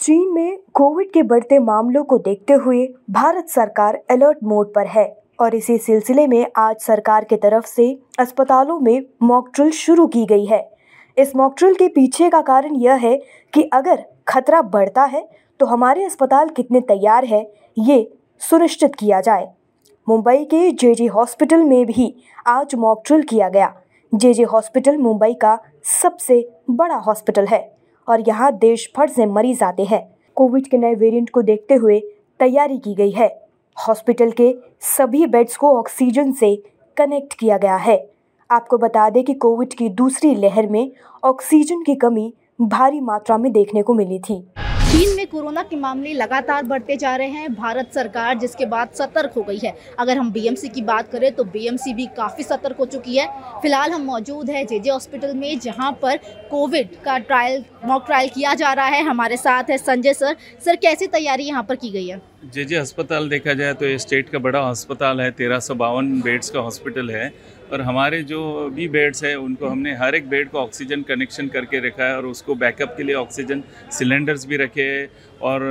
[0.00, 5.04] चीन में कोविड के बढ़ते मामलों को देखते हुए भारत सरकार अलर्ट मोड पर है
[5.40, 10.24] और इसी सिलसिले में आज सरकार के तरफ़ से अस्पतालों में मॉक ड्रिल शुरू की
[10.26, 10.60] गई है।
[11.16, 13.16] इस मॉक ड्रिल के पीछे का कारण यह है
[13.52, 15.26] कि अगर खतरा बढ़ता है
[15.60, 17.42] तो हमारे अस्पताल कितने तैयार है,
[17.78, 19.48] ये सुनिश्चित किया जाए।
[20.06, 22.14] मुंबई के जे हॉस्पिटल में भी
[22.46, 23.74] आज मॉक ड्रिल किया गया।
[24.12, 25.58] जे हॉस्पिटल मुंबई का
[26.00, 27.60] सबसे बड़ा हॉस्पिटल है।
[28.10, 30.02] और यहाँ देश भर से मरीज़ आते हैं।
[30.36, 31.98] कोविड के नए वेरिएंट को देखते हुए
[32.40, 33.28] तैयारी की गई है।
[33.76, 36.54] हॉस्पिटल के सभी बेड्स को ऑक्सीजन से
[36.96, 37.98] कनेक्ट किया गया है।
[38.50, 40.90] आपको बता दें कि कोविड की दूसरी लहर में
[41.24, 44.44] ऑक्सीजन की कमी भारी मात्रा में देखने को मिली थी।
[44.82, 49.32] चीन में कोरोना के मामले लगातार बढ़ते जा रहे हैं। भारत सरकार, जिसके बाद सतर्क
[49.36, 52.86] हो गई है। अगर हम बीएमसी की बात करें तो बीएमसी भी काफ़ी सतर्क हो
[52.86, 53.26] चुकी है।
[53.62, 56.16] फ़िलहाल हम मौजूद है जेजे हॉस्पिटल में, जहाँ पर
[56.50, 60.76] कोविड का ट्रायल मॉक ट्रायल किया जा रहा है हमारे साथ है संजय सर। सर
[60.76, 62.20] कैसी तैयारी यहाँ पर की गई है?
[62.44, 66.20] जे जे अस्पताल देखा जाए तो ये स्टेट का बड़ा अस्पताल है तेरह सौ बावन
[66.20, 67.32] बेड्स का हॉस्पिटल है
[67.72, 68.38] और हमारे जो
[68.74, 72.26] भी बेड्स है उनको हमने हर एक बेड को ऑक्सीजन कनेक्शन करके रखा है और
[72.26, 73.62] उसको बैकअप के लिए ऑक्सीजन
[73.98, 75.08] सिलेंडर्स भी रखे हैं
[75.42, 75.62] और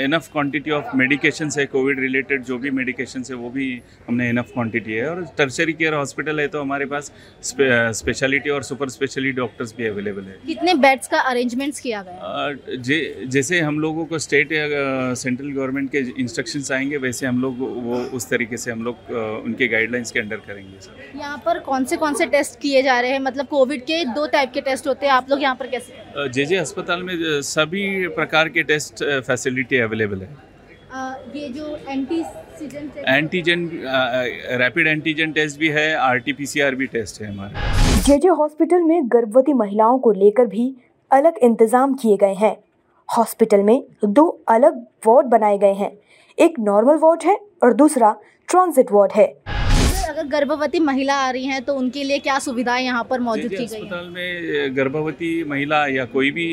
[0.00, 3.66] इनफ क्वांटिटी ऑफ़ मेडिकेशन है कोविड रिलेटेड जो भी मेडिकेशन है वो भी
[4.08, 8.88] हमने इनफ क्वांटिटी है और टर्सरी केयर हॉस्पिटल है तो हमारे पास स्पेशलिटी और सुपर
[8.88, 11.20] स्पेशलिटी डॉक्टर्स भी अवेलेबल है। कितने बेड्स का
[11.52, 16.96] अरेंजमेंट्स किया गया जे जैसे हम लोगों को स्टेट या सेंट्रल गवर्नमेंट के इंस्ट्रक्शंस आएँगे
[16.98, 19.10] वैसे हम लोग वो उस तरीके से हम लोग
[19.44, 23.00] उनके गाइडलाइंस के अंडर करेंगे सर यहाँ पर कौन से कौन से टेस्ट किए जा
[23.00, 23.20] रहे हैं?
[23.20, 26.28] मतलब कोविड के दो टाइप के टेस्ट होते हैं आप लोग यहाँ पर कैसे?
[26.30, 27.16] जे जे अस्पताल में
[27.50, 27.84] सभी
[28.16, 30.50] प्रकार के टेस्ट फैसिलिटी अवेलेबल है।
[31.34, 32.22] ये जो anti
[33.08, 33.68] antigen
[34.60, 38.18] rapid antigen test भी है R T P C R भी टेस्ट है हमारे। जे
[38.18, 40.66] जे हॉस्पिटल में गर्भवती महिलाओं को लेकर भी
[41.12, 42.56] अलग इंतज़ाम किए गए हैं।
[43.08, 45.92] हॉस्पिटल में दो अलग वार्ड बनाए गए हैं।
[46.38, 48.14] एक नॉर्मल वार्ड है और दूसरा
[48.48, 49.26] ट्रांजिट वार्ड है।
[50.08, 53.56] अगर गर्भवती महिला आ रही हैं तो उनके लिए क्या सुविधाएँ यहाँ पर मौजूद की
[53.56, 56.46] गई अस्पताल में गर्भवती महिला या कोई भी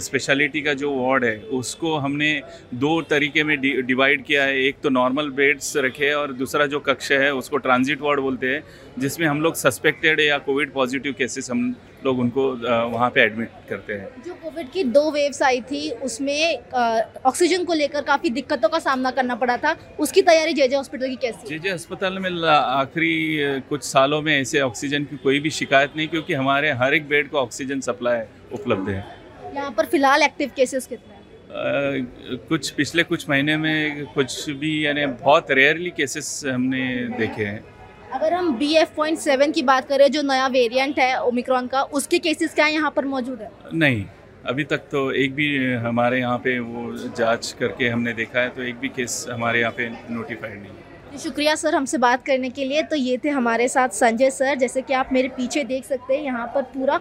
[0.00, 2.32] स्पेशलिटी का जो वार्ड है उसको हमने
[2.76, 6.80] दो तरीके में डिवाइड किया है। एक तो नॉर्मल बेड्स रखे हैं और दूसरा जो
[6.80, 8.62] कक्ष है उसको ट्रांजिट वार्ड बोलते हैं
[8.98, 11.74] जिसमें हम लोग सस्पेक्टेड या कोविड पॉजिटिव केसेस हम
[12.04, 12.42] लोग उनको
[12.88, 16.58] वहाँ पे एडमिट करते हैं। जो कोविड की दो वेव्स आई थी उसमें
[17.26, 21.08] ऑक्सीजन को लेकर काफ़ी दिक्कतों का सामना करना पड़ा था। उसकी तैयारी जे जे हॉस्पिटल
[21.08, 21.48] की कैसी?
[21.48, 26.08] जे जे अस्पताल में आखिरी कुछ सालों में ऐसे ऑक्सीजन की कोई भी शिकायत नहीं
[26.08, 28.22] क्योंकि हमारे हर एक बेड को ऑक्सीजन सप्लाई
[28.52, 29.04] उपलब्ध है।
[29.54, 31.18] यहाँ पर फ़िलहाल एक्टिव केसेस कितने
[32.48, 36.82] कुछ पिछले कुछ महीने में कुछ भी यानी बहुत रेयरली केसेस हमने
[37.18, 37.62] देखे हैं।
[38.12, 41.82] अगर हम बी एफ़ पॉइंट सेवन की बात करें, जो नया वेरिएंट है ओमिक्रॉन का,
[41.82, 43.50] उसके केसेस क्या यहाँ पर मौजूद है?
[43.74, 44.04] नहीं,
[44.44, 48.62] अभी तक तो एक भी हमारे यहाँ पे वो जाँच करके हमने देखा है तो
[48.62, 52.82] एक भी केस हमारे यहाँ पे नोटिफाइड नहीं शुक्रिया सर हमसे बात करने के लिए।
[52.82, 56.22] तो ये थे हमारे साथ संजय सर। जैसे कि आप मेरे पीछे देख सकते हैं,
[56.22, 57.00] यहाँ पर पूरा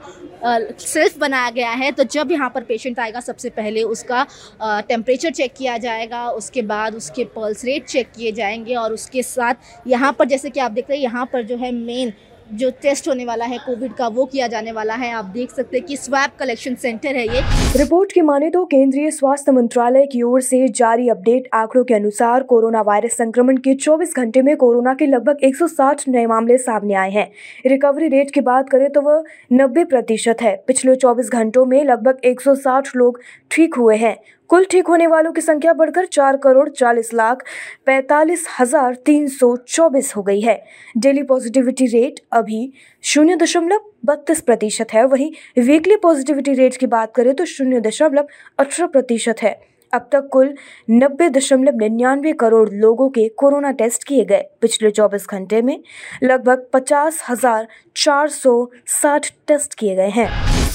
[0.80, 4.26] सेल्फ बनाया गया है। तो जब यहाँ पर पेशेंट आएगा, सबसे पहले उसका
[4.62, 9.88] टेम्परेचर चेक किया जाएगा, उसके बाद उसके पल्स रेट चेक किए जाएँगे और उसके साथ
[9.88, 12.14] यहाँ पर, जैसे कि आप देख रहे हैं, यहाँ पर जो है मेन
[12.52, 15.78] जो टेस्ट होने वाला है कोविड का, वो किया जाने वाला है। आप देख सकते
[15.78, 17.42] हैं कि स्वैप कलेक्शन सेंटर है ये।
[17.78, 22.44] रिपोर्ट की माने तो केंद्रीय स्वास्थ्य मंत्रालय की ओर से जारी अपडेट आंकड़ों के अनुसार
[22.44, 27.12] कोरोना वायरस संक्रमण के 24 घंटे में कोरोना के लगभग 160 नए मामले सामने आए
[27.12, 27.30] हैं।
[27.66, 29.24] रिकवरी रेट की बात करें तो वह
[29.54, 33.20] नब्बे प्रतिशत है। पिछले चौबीस घंटों में लगभग एक सौ साठ लोग
[33.52, 34.18] ठीक हुए हैं।
[34.50, 37.44] कुल ठीक होने वालों की संख्या बढ़कर चार करोड़ चालीस लाख
[37.86, 40.62] पैतालीस हज़ार तीन सौ चौबीस हो गई है।
[40.98, 42.72] डेली पॉजिटिविटी रेट अभी
[43.04, 48.28] शून्य दशमलव बत्तीस प्रतिशत है। वहीं वीकली पॉजिटिविटी रेट की बात करें तो शून्य दशमलव
[48.60, 49.60] अठारह प्रतिशत है।
[49.94, 50.54] अब तक कुल
[50.90, 55.80] नब्बे दशमलव निन्यानवे करोड़ लोगों के कोरोना टेस्ट किए गए। पिछले 24 घंटे में
[56.24, 60.49] लगभग पचास हज़ार चार सौ साठ टेस्ट किए गए हैं।